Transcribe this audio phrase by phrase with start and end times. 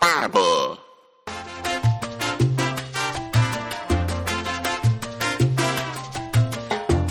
[0.00, 0.78] barber.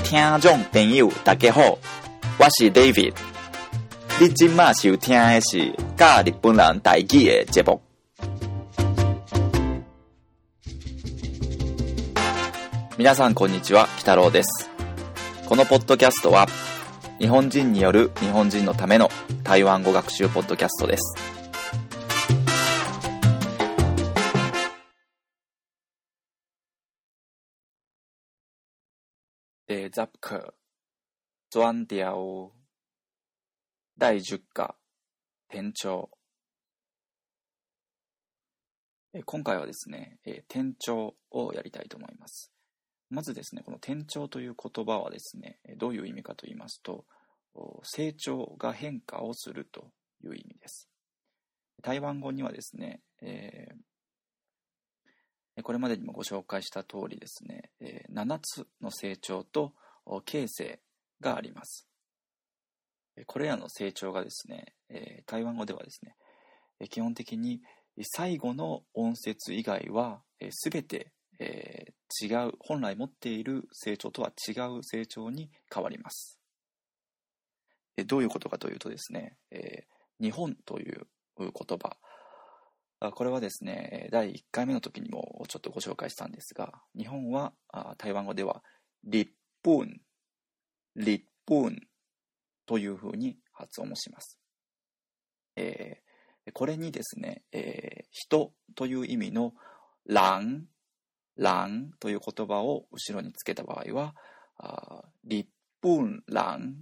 [0.04, 1.78] 听众朋友，大家好，
[2.40, 3.14] 我是 David。
[4.20, 7.80] 你今麦收听的是教日本人台语的节目。
[12.98, 14.70] 皆さんこんにちは、北郎です。
[15.46, 16.48] このポッドキャストは、
[17.20, 19.10] 日本人による日本人のための
[19.44, 21.39] 台湾語学習ポッドキャストです。
[29.70, 30.52] 第十課
[31.52, 32.54] 转調
[34.00, 34.76] 第10課
[35.48, 36.10] 転調
[39.26, 42.52] 今回はですね、え転調をやりたいと思います。
[43.12, 47.06] まずですね、この転調という言葉はですね、どういう意味かと言いますと、
[47.84, 49.92] 成長が変化をすると
[50.24, 50.90] いう意味です。
[51.84, 53.76] 台湾語にはですね、えー
[55.64, 59.74] これまでにもご紹介した通りですね、え7つの成長と
[60.26, 60.80] 形成
[61.22, 61.88] があります。
[63.18, 66.16] えこれらの成長がですね、え台湾語ではですね、
[66.80, 67.62] え基本的に
[68.04, 76.40] 最後の音節以外はすべて、え違う本来持っている成長とは違う成長に変わります。
[77.98, 79.88] えどういうことかというとですね、え
[80.22, 81.98] 日本という言葉
[83.00, 87.54] これはですね第1回目の時にもちょっとご紹介したんですが日本は
[87.98, 88.62] 台湾語では
[89.06, 89.32] 立
[89.64, 90.02] 本
[90.96, 91.78] 立本
[92.66, 94.38] というふうに発音をします、
[95.56, 96.10] えー
[96.52, 99.54] これにですね、えー人という意味の
[100.08, 100.66] 乱
[101.38, 104.16] 乱という言葉を後ろにつけた場合は
[105.24, 105.48] 立
[105.82, 106.78] 本乱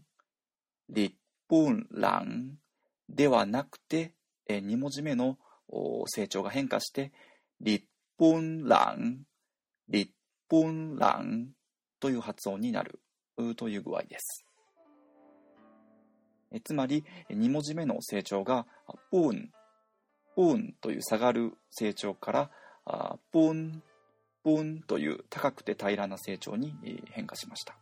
[0.90, 1.16] 立
[1.50, 2.58] 本乱
[3.10, 4.14] ではなくて、
[4.48, 5.38] え2文字目の
[6.08, 7.12] 成長が変化して
[7.62, 7.86] 立
[8.18, 9.26] 本乱
[9.90, 10.12] 立
[10.50, 11.50] 本乱
[12.00, 13.00] という発音になる
[13.56, 14.46] という具合です。
[16.52, 18.66] えつまり2文字目の成長が
[19.12, 19.52] 「ポン」
[20.36, 22.52] 「ポン」という下がる成長から
[22.86, 23.84] あ「ポン」
[24.44, 27.78] 「ポン」という高くて平らな成長にえ変化しました。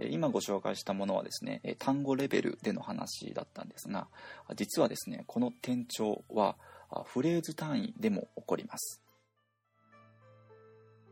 [0.00, 4.08] え今ご紹介したものはですねえ単語レベルでの話だったんですが
[4.56, 6.56] 実はですねこの転調は
[7.04, 9.02] フレーズ単位でも起こります。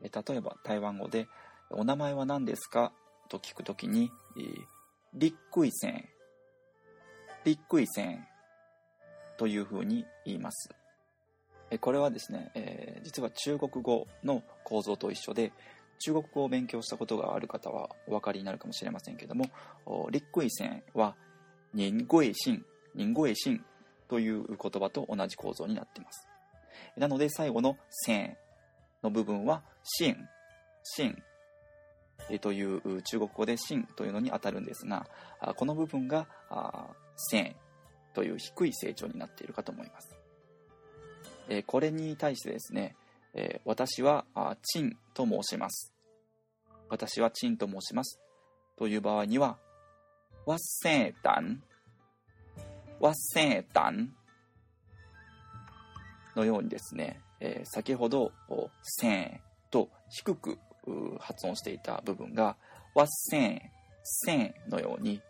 [0.03, 1.29] え例えば台湾語で
[1.71, 2.93] 「お名前は何ですか?」
[3.29, 4.79] と聞くときにえー
[5.15, 6.09] 立桂線
[7.45, 8.27] 立桂線
[9.39, 10.69] というふうに言います。
[11.71, 15.53] えこれはですね、え実は中国語の構造と一緒で
[15.99, 19.47] 中国語を勉強したことがある方はお分かりになるかもしれませんけども
[20.11, 21.17] 立桂線は
[21.75, 22.65] 人桂心
[22.95, 23.65] 人桂心
[24.09, 26.27] という言葉と同じ構造になっています。
[26.97, 28.37] なので最後の線
[29.03, 30.17] の部分は心
[30.83, 31.23] 心
[32.41, 35.07] という中国語で心というのに当たるんですが
[35.57, 36.27] この部分が
[37.17, 37.55] 線
[38.15, 40.17] という低い成長になっているかと思います。
[41.67, 42.95] これに対してですね、
[43.35, 44.25] えー私は
[44.63, 45.93] チンと申します。
[46.89, 48.21] 私はチンと申します。
[48.77, 49.59] という場合には、
[50.47, 51.63] わっせーたん、
[53.01, 54.15] わっせーたん
[56.35, 58.33] のようにですね、えー先ほど、
[58.83, 59.39] せー
[59.71, 60.59] と低く
[61.21, 62.57] 発音していた部分が、
[62.95, 63.61] わっせー、
[64.03, 65.21] せーのように、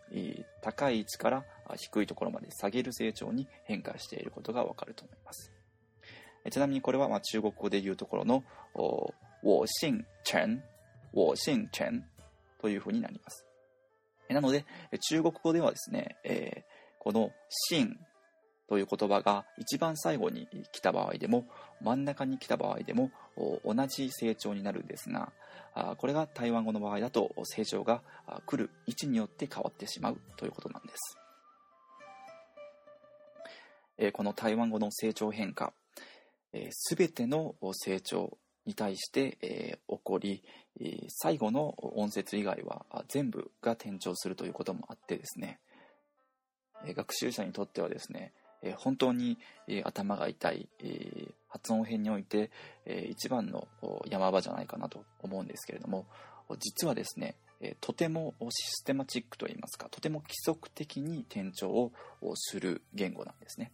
[0.61, 1.43] 高い位置から
[1.75, 5.51] 低いところまで下げる成長に変化していることがわかると思います。
[6.49, 8.43] ちなみにこれはまあ中国語でいうところの
[8.73, 10.63] 「お我姓陳」
[11.13, 12.05] 「我姓陳」
[12.61, 13.45] というふうになります。
[14.29, 14.65] なので
[15.09, 17.31] 中国語ではですね、えーこの
[17.69, 17.97] 「姓」
[18.67, 21.47] という言葉が一番最後に来た場合でも
[21.81, 25.33] 真ん中に来た場合でも同じ成長になるんですが
[25.97, 28.03] これが台湾語の場合だと成長が
[28.45, 31.17] 来る位置によって変わってしまうということなんです。
[34.13, 35.73] この台湾語の成長変化
[36.71, 40.43] すべての成長に対して、起こり、
[41.09, 45.59] 最後の音節以外は全部が転調するということもあってですね、
[46.95, 48.33] 学習者にとってはですね、
[48.77, 49.37] 本当に、
[49.83, 50.69] 頭が痛い、
[51.47, 52.51] 発音編において、
[53.09, 53.67] 一番の
[54.09, 56.05] 山場じゃないかなと思うんですけれども
[56.59, 57.35] 実はですね、
[57.81, 61.91] とてもシステマチックといいますかとても規則的に転調を
[62.35, 63.71] する言語なんですね。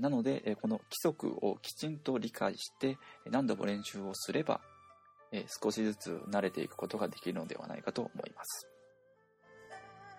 [0.00, 2.98] なので、この規則をきちんと理解して
[3.30, 4.60] 何度も練習をすれば
[5.62, 8.68] 少しずつ慣れていくことができるのではないかと思います。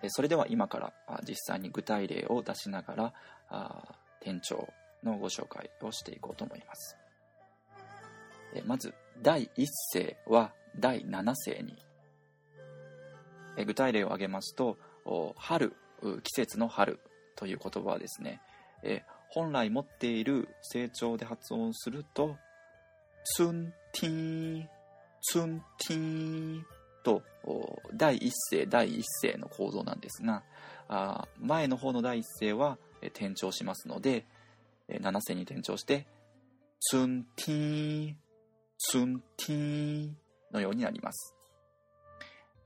[0.08, 0.92] それでは今から
[1.26, 3.12] 実際に具体例を出しなが
[3.50, 4.68] ら店長
[5.02, 6.96] のご紹介をしていこうと思います。
[8.66, 11.76] まず第1世は第7世に
[13.64, 14.78] 具体例を挙げますと
[15.36, 15.74] 春
[16.22, 17.00] 季節の春
[17.36, 18.40] という言葉はですね
[19.28, 22.36] 本来持っている成長で発音すると
[23.24, 24.68] ツンティーン
[25.22, 26.62] ツンティー
[27.04, 27.22] と
[27.94, 30.42] 第一声第一声の構造なんですが
[30.88, 34.24] あ前の方の第一声はえ転調しますので
[34.88, 36.06] え7声に転調して
[36.80, 38.16] ツンティーン
[38.78, 40.10] ツンティー
[40.52, 41.34] のようになります。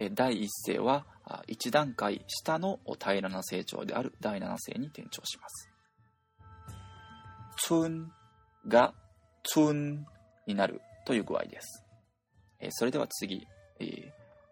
[0.01, 1.07] え第一声は
[1.47, 5.68] 1段階下の平らな成長である第7声に転調します。
[7.59, 8.13] ツン
[8.67, 8.95] が
[9.45, 10.07] ツン
[10.47, 11.85] になるという具合です。
[12.71, 13.47] それでは次、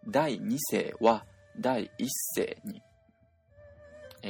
[0.08, 1.24] 第2世は
[1.58, 2.06] 第1
[2.36, 2.82] 世に、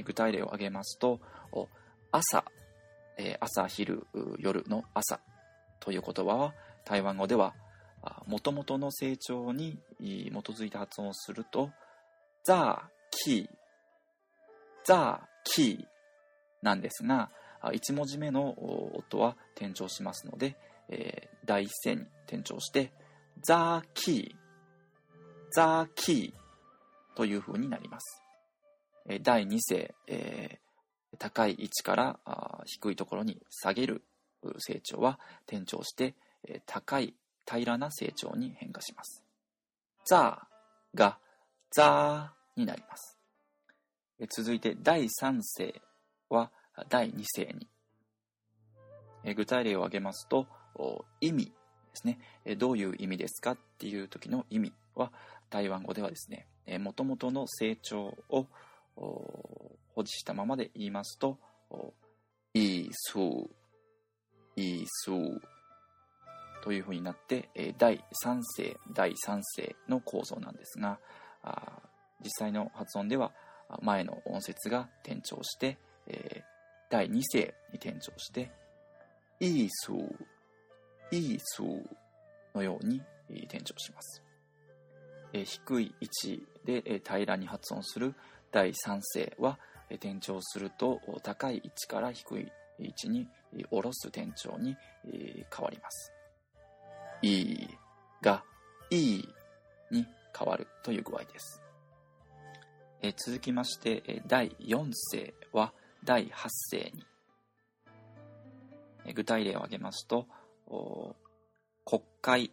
[0.05, 1.21] 具体例を挙げますと、
[2.11, 2.45] 朝、
[3.41, 4.07] 朝、昼、
[4.39, 5.21] 夜の朝
[5.81, 7.55] という言葉は台湾語では
[8.27, 11.71] もともとの成長に基づいて発音をすると、
[12.45, 13.49] ザー、キー、
[14.85, 15.85] ザー、キー
[16.63, 17.31] なんですが、
[17.73, 18.55] 1文字目の
[18.97, 20.57] 音は転調しますので、
[20.89, 22.93] えー、第一声に転調して、
[23.43, 24.35] ザーキー、
[25.53, 28.23] ザーキーという風になります。
[29.09, 32.19] えー、第二声、えー、高い位置から
[32.67, 34.03] 低いところに下げる
[34.59, 36.15] 成長は転調して、
[36.47, 37.15] えー、高い
[37.49, 39.23] 平らな成長に変化します。
[40.05, 41.19] ザーが
[41.71, 43.19] ザーになります。
[44.19, 45.83] え続いて第三声
[46.31, 46.51] は
[46.89, 47.69] 第二声に。
[49.35, 50.47] 具体例を挙げますと、
[51.21, 51.53] 意味で
[51.95, 52.21] すね、
[52.57, 55.13] どういう意味ですかっていう時の意味は
[55.51, 56.47] 台湾語ではですね、
[56.79, 58.47] もともとの成長を
[58.95, 61.39] 保持したままで言いますと、
[62.55, 63.19] いす、
[64.55, 65.11] いす
[66.63, 71.01] というふうになって、第3世、第3世の構造なんですが、
[72.23, 73.33] 実際の発音では
[73.83, 75.79] 前の音節が転調して、
[76.89, 78.51] 第2世に転調して、
[79.41, 79.93] いす、
[81.11, 81.63] イース
[82.55, 83.03] のように
[83.45, 84.23] 転調します。
[85.33, 88.15] 低い位置で平らに発音する
[88.51, 89.59] 第三声は
[89.91, 93.29] 転調すると高い位置から低い位置に
[93.71, 96.13] 下ろす転調に変わります。
[97.23, 97.69] い
[98.23, 98.43] が
[98.91, 99.23] い
[99.91, 100.07] に
[100.37, 101.63] 変わるという具合です。
[103.17, 105.73] 続きまして第4声は
[106.07, 107.05] 第8声に。
[109.15, 110.27] 具体例を挙げますと
[111.85, 112.51] 国会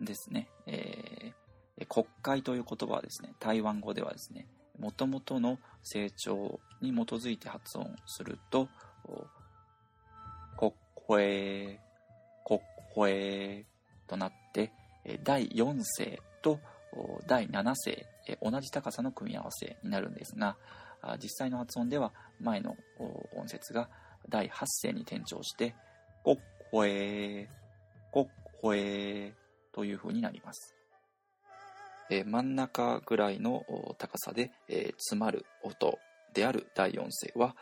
[0.00, 4.46] ですね、えー、国会という言葉はですね、台湾語ではですね、
[4.78, 8.68] もともとの成長に基づいて発音すると、
[10.58, 10.72] 国
[11.08, 11.80] 会、
[12.44, 12.60] 国
[12.94, 13.66] 会
[14.06, 14.72] となって、
[15.24, 16.60] 第4声と
[17.26, 18.06] 第7声、
[18.42, 20.56] 同じ高さの組み合わせになるんですが、
[21.22, 22.76] 実際の発音では前の
[23.36, 23.88] 音節が
[24.28, 25.74] 第8声に転調して、
[26.24, 26.38] 国
[26.72, 27.48] 会、
[28.12, 28.28] 国
[28.60, 29.32] 声
[29.72, 30.74] という風になります。
[32.10, 33.64] え真ん中ぐらいの
[33.98, 35.98] 高さで、え詰まる音
[36.34, 37.54] である第4声は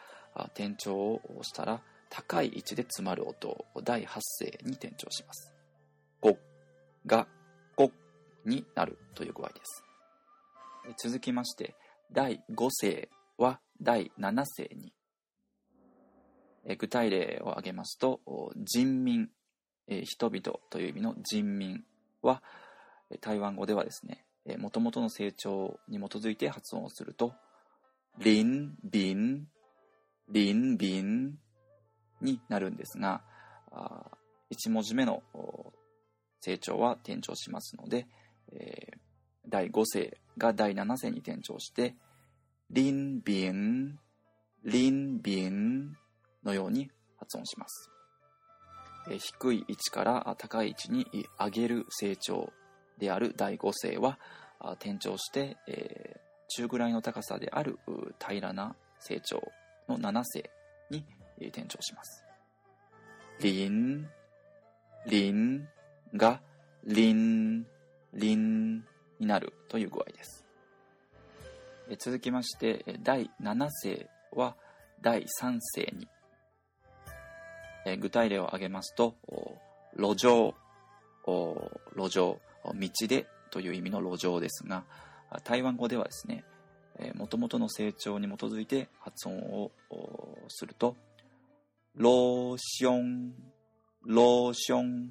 [0.54, 5.52] 転調をしたら高い位置で詰まる音を第8声に転調します。
[6.22, 6.36] 5
[7.06, 7.26] が
[7.76, 7.90] 5
[8.44, 9.82] になるという具合です。
[10.98, 11.74] 続きまして
[12.12, 14.92] 第5声は第7声に
[16.78, 18.20] 具体例を挙げますと
[18.56, 19.28] 人民
[19.88, 21.84] 人々という意味の人民
[22.22, 22.42] は
[23.20, 24.24] 台湾語ではですね
[24.58, 27.34] もともとの成長に基づいて発音をすると
[28.18, 29.46] リンビン
[30.28, 31.38] リンビン
[32.20, 33.22] になるんですが
[34.50, 35.22] 1文字目の
[36.40, 38.06] 成長は転調しますので、
[39.48, 41.96] 第5声が第7声に転調して
[42.70, 43.98] リンビン
[44.64, 45.96] リンビン
[46.44, 47.90] のように発音します
[49.08, 51.06] え低い位置から高い位置に
[51.38, 52.52] 上げる成長
[52.98, 54.18] である第5声は
[54.80, 57.78] 転調して、え中ぐらいの高さである
[58.18, 59.42] 平らな成長
[59.88, 60.50] の7声
[60.90, 61.04] に
[61.40, 62.24] 転調します。
[63.40, 64.08] リン、
[65.06, 65.68] リン
[66.14, 66.40] が
[66.84, 67.66] リン、
[68.14, 68.84] リン
[69.20, 70.45] になるという具合です。
[71.98, 74.56] 続きまして第7声は
[75.00, 76.08] 第3声に
[77.98, 79.14] 具体例を挙げますと、
[79.96, 80.54] 路上、
[81.94, 84.82] 路上、道でという意味の路上ですが、
[85.44, 86.44] 台湾語ではですね、
[87.14, 89.70] もともとの成長に基づいて発音を
[90.48, 90.96] すると、
[91.94, 93.32] ローション、
[94.04, 95.10] ローション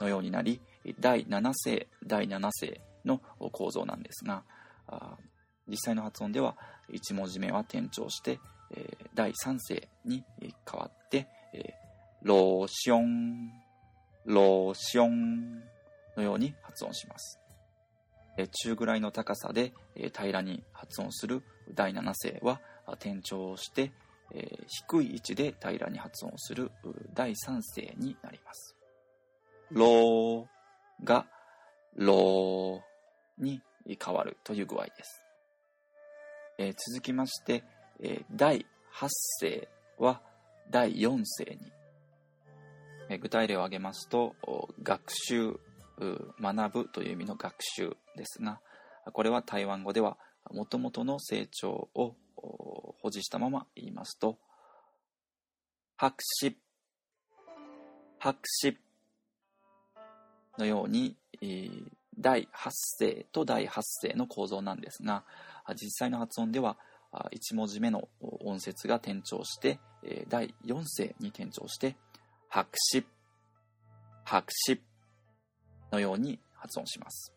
[0.00, 0.60] のようになり、
[1.00, 3.18] 第7声、第7声の
[3.50, 4.44] 構造なんですが、
[5.66, 6.56] 実際の発音では
[6.92, 8.40] 1文字目は転調して、
[9.14, 11.28] 第3声に変わって、
[12.22, 13.52] ローション、
[14.24, 15.60] ローション
[16.16, 17.40] のように発音します。
[18.64, 23.92] 中ぐらいの高さで平らに発音する第7声は転調して、
[24.66, 26.72] 低い位置で平らに発音する
[27.14, 28.76] 第3声になります。
[29.70, 30.46] ロー
[31.04, 31.26] が
[31.94, 35.24] ローに変わるという具合です。
[36.58, 37.64] えー、続きまして、
[38.00, 39.08] えー、第8
[39.40, 40.20] 声は
[40.70, 41.72] 第4声に、
[43.08, 44.34] えー、具体例を挙げますと
[44.82, 45.58] 学習
[46.40, 48.60] 学ぶという意味の学習ですが
[49.12, 50.16] これは台湾語では
[50.50, 54.38] もともとの成長を保持したまま言いますと
[55.96, 56.56] 白紙
[58.24, 58.78] 白紙
[60.56, 61.16] のように、
[62.18, 65.24] 第8声と第8声の構造なんですが
[65.74, 66.76] 実際の発音では
[67.12, 69.78] 1文字目の音節が転調して
[70.28, 71.96] 第4声に転調して
[72.48, 73.04] 白紙
[74.24, 74.80] 白紙
[75.92, 77.32] のように発音します。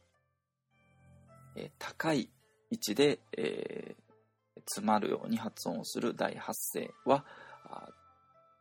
[1.79, 2.29] 高い
[2.69, 7.25] 位置で、えー、詰まるように発音をする第8声は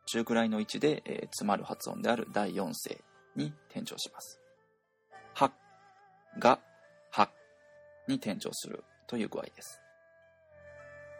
[0.07, 3.01] 中くらいの位置で、えー、詰まる発音である第4声
[3.35, 4.39] に転調します。
[6.39, 6.59] が
[7.09, 7.29] は
[8.07, 9.81] に転調するという具合です。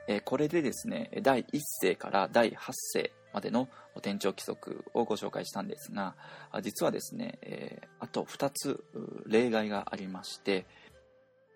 [0.07, 6.15] え、これでですね、第1声から第8声までの転調規則をご紹介したんですが、
[6.61, 8.83] 実はですね、え、あと2つ
[9.25, 10.65] 例外がありまして、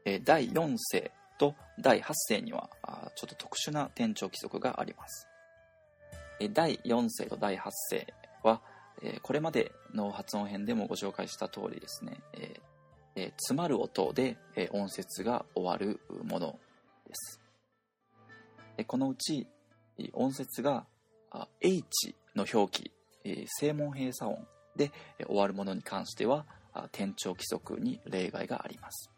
[0.05, 2.69] え、第4声と第8声には
[3.15, 5.27] ちょっと特殊な転調規則があります。
[6.41, 8.13] え、第4声と第8声
[8.43, 8.61] は、
[9.01, 12.19] えこれまでの発音編でもご紹介した通りですね、
[13.15, 16.59] ええ詰まる音で、え音節が終わるもの
[17.07, 17.41] です。
[18.87, 19.47] このうち
[20.13, 20.85] 音節が
[21.59, 22.91] H の表記、
[23.59, 24.91] 正門閉鎖音で
[25.27, 26.45] 終わるものに関しては
[26.93, 29.11] 転調規則に例外があります。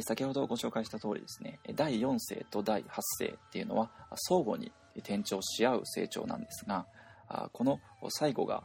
[0.00, 6.86] 先ほどご紹介した通りですね、第4声と第8声っていうのは相互に転調し合う成長なんですが、
[7.52, 8.64] この最後が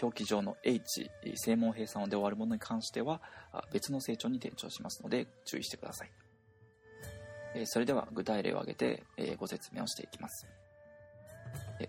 [0.00, 3.20] 表記上の H、正門閉鎖音で終わるものに関しては
[3.72, 6.10] 別の成長に転調しますので注意してください。
[7.66, 9.04] それでは具体例を挙げて
[9.38, 10.46] ご説明をしていきます。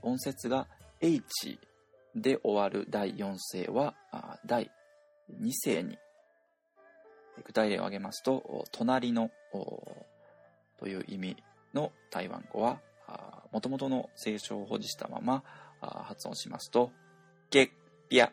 [0.02, 0.68] 音節が
[1.02, 1.60] H
[2.16, 3.96] で終わる第4声は
[4.46, 4.72] 第
[5.42, 5.98] 2声に
[7.44, 9.30] 具体例を挙げますと「隣の」
[10.80, 12.82] という意味の台湾語は
[13.52, 15.44] もともとの清唱を保持したまま
[15.82, 16.92] 発音しますと
[17.52, 17.72] 「ゲ
[18.10, 18.32] ピャ」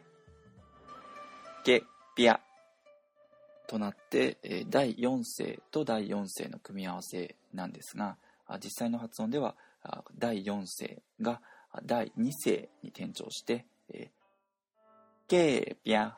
[1.64, 1.82] 「ゲ
[2.14, 2.40] ピャ」
[3.66, 4.38] となって
[4.68, 8.18] 第4声と第4声の組み合わせなんですが
[8.62, 9.56] 実際の発音では
[10.16, 11.40] 第4声が
[11.84, 13.66] 第2声に転調して
[15.28, 16.14] 「ゲーピャ」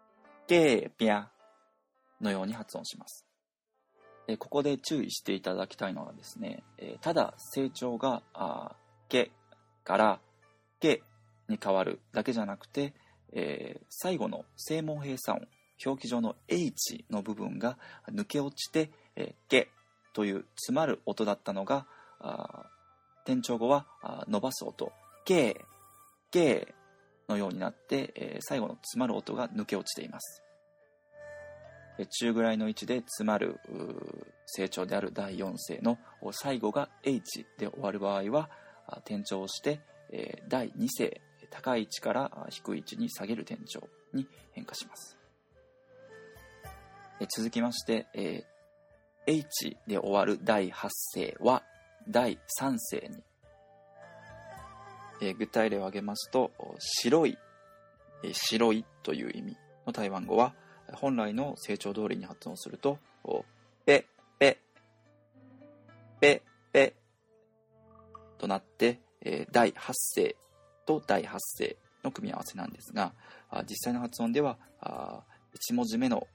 [0.46, 1.26] 「ゲピャ」
[2.20, 3.26] のように発音します。
[4.38, 6.62] ここで注意していただきたいのはですね、
[7.00, 8.22] ただ成長が
[9.08, 9.32] 「け」
[9.82, 10.20] から
[10.78, 11.02] 「け」
[11.50, 12.94] に変わるだけじゃなくて、
[13.90, 15.48] 最後の正門閉鎖音
[15.84, 17.78] 表記上の H の部分が
[18.10, 18.90] 抜け落ちて
[19.48, 19.70] 「け」
[20.12, 21.86] という詰まる音だったのが
[23.24, 23.86] 転調後は
[24.28, 24.92] 伸ばす音
[25.24, 25.64] 「け」
[26.30, 26.74] 「け」
[27.28, 30.42] のようになって、最後の詰まる音が抜け落ちています。
[32.18, 33.60] 中ぐらいの位置で詰まる
[34.46, 35.98] 成長である第4声の
[36.32, 38.50] 最後が H で終わる場合は
[39.04, 39.80] 転調をして
[40.48, 45.16] 第2声高い位置から低い位置に下げる転調に変化します。
[47.36, 48.46] 続きまして
[49.26, 51.62] H で終わる第8声は
[52.08, 53.22] 第3声に。
[55.22, 57.36] え具体例を挙げますと白い
[58.22, 60.54] え白いという意味の台湾語は
[60.92, 62.98] 本来の成長通りに発音すると、
[63.86, 64.06] ペ、
[64.38, 64.58] ペ、
[66.20, 66.42] ペ、
[66.72, 66.94] ペ
[68.38, 70.36] となって、え第8声
[70.90, 73.12] と第8声の組み合わせなんですが、
[73.68, 76.26] 実際の発音では、1文字目の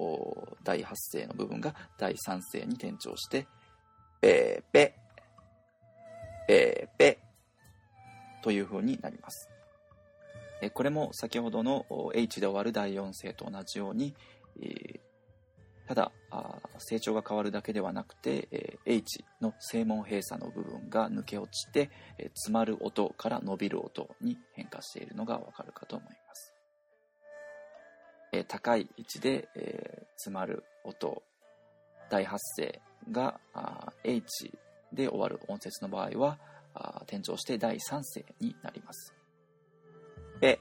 [0.64, 3.48] 第8声の部分が第3声に転調して、
[4.22, 4.96] ペーペ、
[6.48, 7.20] ペーペ
[8.42, 9.50] という風になります。
[10.74, 14.16] これも先ほどの H で終わる第4声と同じように、
[15.88, 16.12] ただ
[16.80, 26.54] 成長が変わるだけではなくて、え H の正門閉鎖の部分が抜け落ちて、え詰まる音から伸びる音に変化しているのがわかるかと思います、
[28.34, 31.22] え高い位置で、え詰まる音
[32.10, 33.40] 大発声が
[34.04, 34.52] H
[34.92, 36.40] で終わる音節の場合は
[37.04, 39.14] 転調して第3声になります。
[40.40, 40.60] べ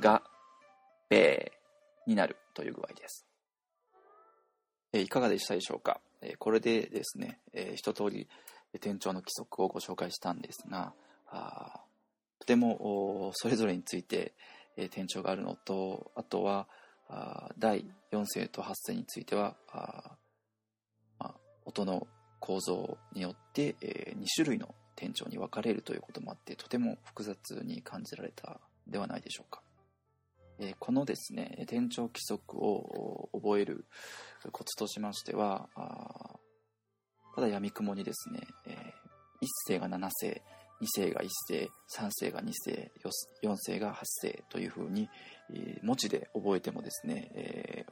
[0.00, 0.22] が
[1.08, 1.52] べ
[2.06, 3.27] になるという具合です。
[4.92, 8.28] えいかがでしたでしょうか、えこれでですね、え一通り
[8.74, 10.92] 転調の規則をご紹介したんですが
[11.26, 11.80] あ
[12.38, 14.32] とてもそれぞれについて、
[14.76, 16.68] え転調があるのとあとは
[17.08, 20.16] あ第4声と8声についてはあ、
[21.18, 22.06] まあ、音の
[22.40, 29.62] 構造によって、え2種類の転調に分かれるということもあってとても複雑に感じられたではないでしょうか。
[30.78, 33.84] このですね転調規則を覚える
[34.52, 35.68] コツとしましては
[37.34, 38.94] ただやみくもにですね、え
[39.40, 40.42] 1声が7声
[40.80, 42.90] 2声が1声3声が2声
[43.44, 45.08] 4声が8声というふうに、
[45.82, 47.86] 文字で覚えてもですね、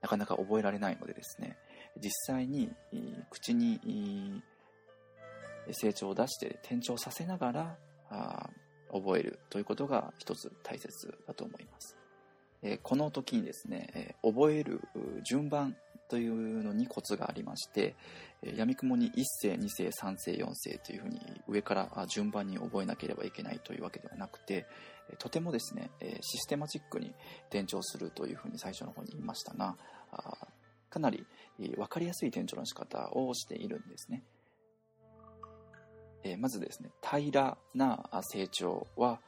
[0.00, 1.56] なかなか覚えられないのでですね
[2.02, 2.70] 実際に、
[3.30, 4.42] 口に、
[5.72, 7.78] 成長を出して転調させながら
[8.92, 11.99] 覚えるということが一つ大切だと思います。
[12.62, 14.80] えこの時にですね、え覚える
[15.24, 15.76] 順番
[16.08, 17.94] というのにコツがありまして、
[18.42, 24.66] え闇雲に1世2世3世4世というふうに上から順番に覚えなければいけないというわけではなくて
[25.18, 25.90] とてもですね
[26.20, 27.12] システマチックに
[27.50, 29.76] 転調するというふうに最初の方に言いましたが
[30.88, 31.26] かなり
[31.58, 34.22] 分かりやすい転調の仕方をしているんですね。
[36.22, 39.20] えまずですね平らな成長は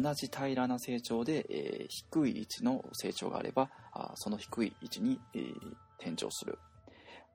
[0.00, 5.52] 同じ平らな成長で、えー、低い位置の成長があればあその低い位置に、えー、
[5.98, 6.58] 転調する。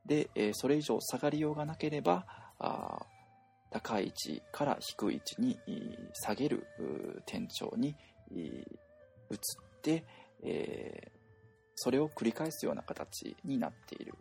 [0.05, 2.25] で、えー、それ以上下がりようがなければ
[2.59, 3.05] あ
[3.69, 5.57] 高い位置から低い位置に
[6.13, 6.67] 下げる
[7.27, 7.95] 転調に
[8.31, 8.51] 移
[9.33, 9.37] っ
[9.81, 10.03] て、
[10.43, 11.09] えー、
[11.75, 14.13] それを繰り返すような形になっている、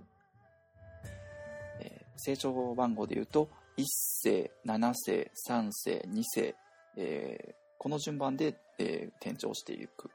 [1.80, 6.54] えー、成長番号でいうと1世7世3世2世、
[6.96, 10.10] えー、この順番で、えー、転調していく。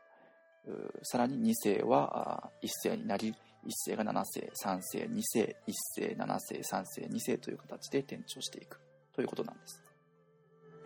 [1.02, 3.34] さらに2世は1世になり
[3.66, 8.80] 1世が7世3世2世1世7世3世2世という形で転調していく。
[9.16, 9.84] ということなんです。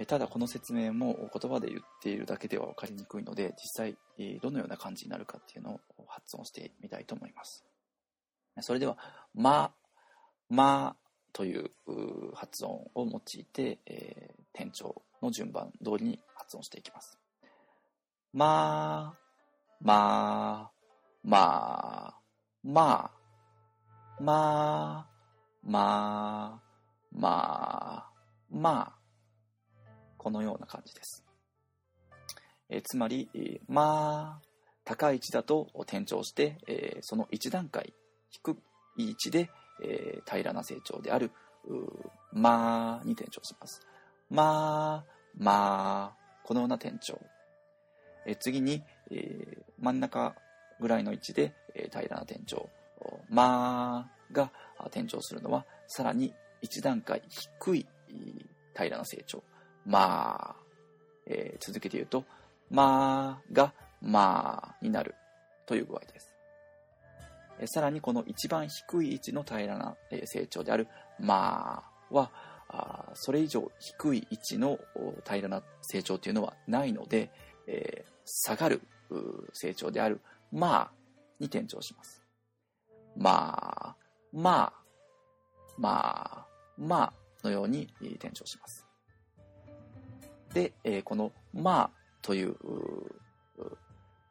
[0.08, 7.65] ただこの説明も言葉で言っているだけでは分かりにくいので実際どのような感じになるかっていうのを発音してみたいと思います。
[8.62, 8.98] それでは
[9.36, 9.74] 「ま」
[10.48, 10.96] 「ま」
[11.34, 11.72] という
[12.34, 16.20] 発音を用いて、えー、転調の順番通りに
[16.57, 17.17] 音していきます。
[18.33, 19.19] まあ、
[19.81, 20.71] まあ、
[21.23, 22.19] まあ、
[22.63, 23.12] まあ、
[24.21, 25.07] まあ、
[25.63, 26.62] まあ、
[27.12, 28.12] まあ、
[28.49, 28.99] まあ。
[30.19, 31.23] このような感じです。
[32.69, 34.47] えつまり、えまあ、
[34.83, 37.93] 高い位置だと転調して、えその1段階
[38.29, 38.51] 低
[38.97, 39.49] い位置で、
[39.81, 41.31] え平らな成長である、
[42.33, 43.81] まあに転調します。
[44.29, 46.18] まあ、まあ、
[46.49, 47.21] このような転調。
[48.25, 48.81] え次に、
[49.12, 50.33] えー、真ん中
[50.79, 52.67] ぐらいの位置で、えー、平らな転調。
[53.29, 54.51] まあが
[54.88, 56.33] 転調するのは、さらに
[56.63, 57.85] 一段階低い
[58.73, 59.43] 平らな成長。
[59.85, 60.55] まあ、
[61.27, 62.25] えー、続けて言うと、
[62.71, 65.13] まあがまあになる
[65.67, 66.33] という具合です。
[67.59, 70.88] えさらにこの一番低い位置の平らなえ成長である
[71.19, 72.31] まあは、
[72.69, 74.79] あそれ以上低い位置の
[75.25, 77.32] 平らな成長というのはないので、
[77.67, 78.82] えー、下がる
[79.53, 80.21] 成長である
[80.53, 80.91] 「まあ」
[81.39, 82.23] に転調します。
[83.17, 83.95] まあ、
[84.32, 84.73] まあ、
[85.77, 88.86] まあ、まあのように転調します。
[90.53, 92.55] で、えー、この「まあ」という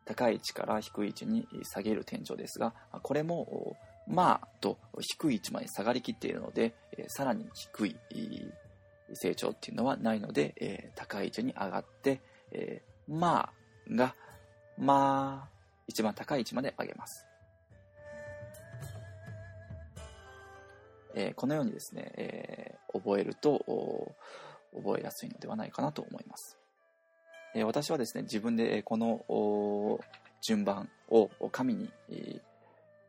[0.05, 2.72] 高い位置から低い位置に下げる転調ですが
[3.03, 7.97] これもまあと低い位置まで下がりきっているので、えさらに低い
[9.13, 12.21] 成長っていうのはないので、え高い位置に上がって、
[12.53, 13.51] えま
[13.91, 14.15] あが
[14.77, 17.25] まあ一番高い位置まで上げます。
[21.15, 24.15] えこのようにですね、え覚えると
[24.75, 26.59] 覚えやすいのではないかなと思います。
[27.55, 30.01] え私はですね、自分でこの
[30.43, 31.91] 順番を紙に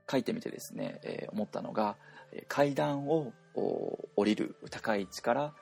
[0.10, 1.96] 書いてみてですね、えー、思ったのが
[2.48, 3.32] 階段を
[4.16, 5.54] 降りる高い位置から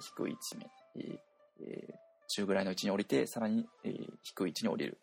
[0.00, 0.66] 低い位置目、
[1.60, 1.94] えー、
[2.28, 4.98] 中ぐらいの位置に降りてさらに、えー、低い位置に降りる。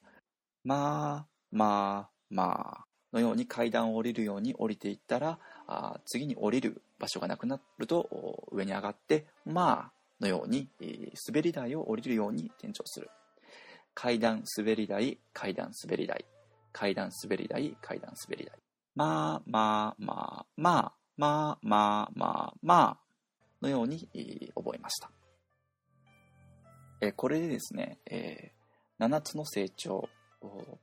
[0.64, 13.10] まあまあまあのように階段を降りるように降りていったらあ次に降りる場所がなくなると上に上がってまあのように、えー、滑り台を降りるように転調する。
[13.96, 16.26] 階段滑り台階段滑り台。
[16.72, 18.54] 階段滑り台階段滑り台。
[18.96, 22.98] まあまあまあまあまあまあまあまあ
[23.62, 24.08] のように、
[24.56, 25.12] 覚えました、
[27.02, 30.08] え、これでですね、えー、7つの成長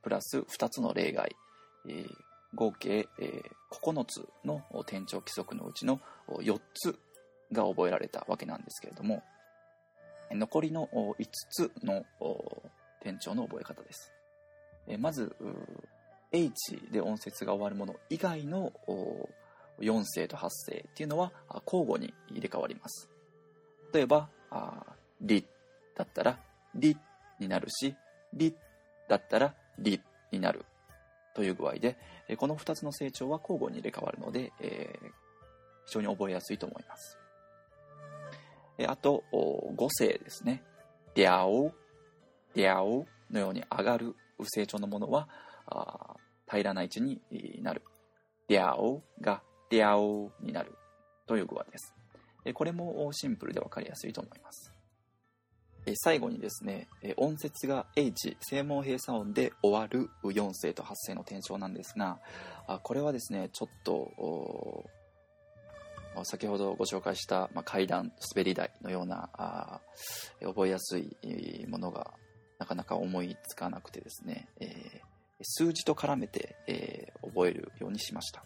[0.03, 1.35] プラス2つの例外、
[1.89, 2.07] えー、
[2.55, 6.99] 合計、えー、9つの転調規則のうちの4つ
[7.51, 9.23] が覚えられたわけなんですけれども
[10.31, 12.05] 残りの5つの
[13.01, 14.13] 転調の覚え方です。
[14.87, 15.35] えまず
[16.31, 18.73] H で音節が終わるもの以外の
[19.81, 21.33] 4声と8声っていうのは
[21.67, 23.09] 交互に入れ替わります。
[23.93, 24.29] 例えば、
[25.21, 25.45] リ
[25.97, 26.39] だったら
[26.75, 26.97] リ
[27.39, 27.95] になるし、
[28.33, 28.55] リ
[29.09, 30.01] だったらリ
[30.33, 30.65] になる
[31.35, 31.97] という具合で、
[32.37, 35.07] この2つの成長は交互に入れ替わるので、えー、
[35.87, 37.19] 非常に覚えやすいと思います。
[38.87, 40.63] あと、5声ですね。
[41.15, 41.73] ディアオ、
[42.55, 45.29] ディアオのように上がる成長のものは、
[46.49, 47.21] 平らな位置に
[47.63, 47.83] なる。
[48.49, 50.75] ディアオがデアオになる
[51.27, 51.95] という語話です。
[52.55, 54.73] これもシンプルで分かりやすいと思います。
[55.95, 62.19] 最後にですね、音節が H、声門閉鎖音で終わる4声と8声の転調なんですが、
[62.83, 64.91] これはですね、ちょっと、
[66.25, 69.81] 先ほどご紹介した、階段、滑り台のような
[70.41, 72.15] 覚えやすいものが
[72.59, 75.01] なかなか思いつかなくてですね、えー、
[75.43, 78.45] 数字と絡めて、えー、覚えるようにしました、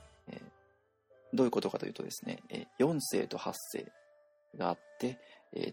[1.32, 2.42] どういうことかというとですね、
[2.78, 3.92] 4声と8声
[4.56, 5.18] があって、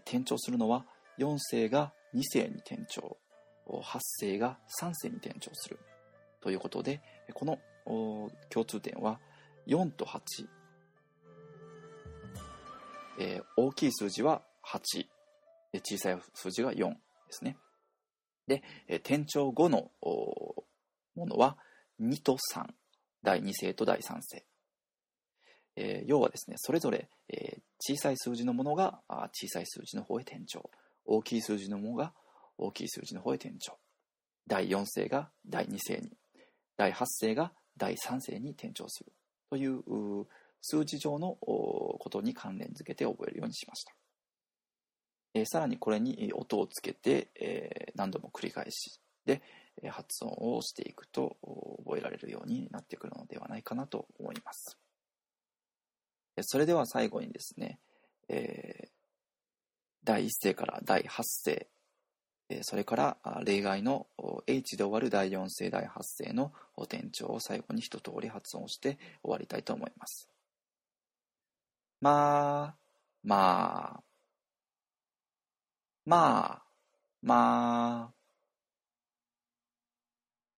[0.06, 0.86] 転調するのは
[1.18, 3.18] 4声が2声に転調
[3.68, 5.78] 8声が3声に転調する
[6.40, 7.02] ということで
[7.34, 7.58] この
[8.48, 9.20] 共通点は
[9.66, 10.20] 4と8、
[13.20, 15.06] え、大きい数字は8
[15.82, 16.96] 小さい数字が4で
[17.30, 17.58] すね。
[18.46, 21.58] で、転調後のものは
[22.00, 22.66] 2と3、
[23.22, 24.44] 第2声と第3声。
[25.80, 29.00] えー、要はですね、それぞれ、えー、小さい数字のものが
[29.32, 30.70] 小さい数字の方へ転調。
[31.04, 32.12] 大きい数字のものが
[32.58, 33.78] 大きい数字の方へ転調。
[34.48, 36.10] 第4声が第2声に、
[36.76, 39.12] 第8声が第3声に転調する
[39.50, 40.26] という
[40.62, 43.92] 数字上のことに関連づけて覚えるようにしました。
[45.34, 49.42] えー、さらにこれに音をつけて、えー、何度も繰り返しで
[49.90, 51.36] 発音をしていくと
[51.84, 54.76] 覚えられるようになってくるのではないかなと思います。
[56.42, 57.78] それでは最後にですね、
[58.28, 58.88] えー、
[60.04, 61.68] 第1声から第8声、
[62.62, 64.06] それから例外の
[64.46, 65.88] H で終わる第4声、第8
[66.24, 70.28] 声の転調を最後に一通り発音して終わりたいと思います。
[72.00, 72.76] まあ、
[73.22, 74.02] まあ、
[76.06, 76.62] まあ、
[77.20, 78.12] まあ、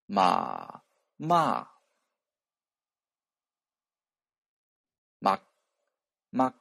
[0.08, 0.82] まあ、
[1.18, 1.80] まあ、
[5.20, 5.40] ま、
[6.32, 6.54] ま、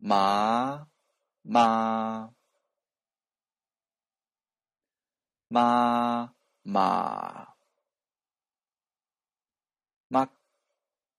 [0.00, 0.88] まあ、
[1.44, 2.36] まあ、
[5.50, 7.10] まあ、ま、
[10.10, 10.30] ま、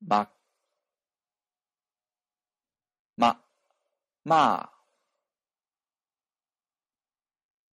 [0.02, 0.30] ま、
[3.18, 3.40] ま、
[4.26, 4.72] ま、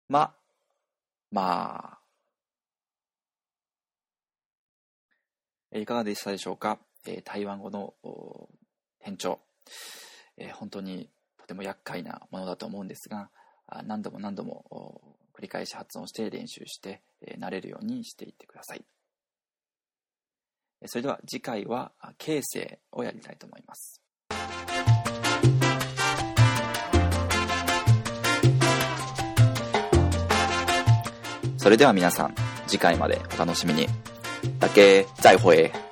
[0.08, 0.36] ま、
[1.32, 2.00] まあ。
[5.80, 7.94] いかがでしたでしょうか、えー、台湾語の
[9.04, 9.40] 店長、
[10.38, 13.30] えー、本当にとても厄介なものだと思うんですが、
[13.86, 15.02] 何度も何度も
[15.34, 18.84] 繰り返し発音して練習して、えー、慣れるようにしていってください。
[20.86, 24.02] それでは次回は形成をやりたいと思います。
[31.58, 32.36] それでは皆さん、
[32.68, 33.88] 次回までお楽しみに。
[34.60, 35.89] だけ、再会。